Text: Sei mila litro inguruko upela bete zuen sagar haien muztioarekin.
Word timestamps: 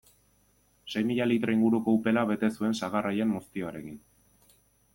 Sei 0.93 1.03
mila 1.09 1.27
litro 1.31 1.53
inguruko 1.57 1.93
upela 1.97 2.23
bete 2.31 2.49
zuen 2.55 2.73
sagar 2.81 3.09
haien 3.11 3.33
muztioarekin. 3.35 4.01